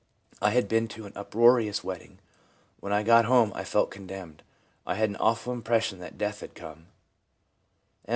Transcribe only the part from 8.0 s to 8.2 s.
M.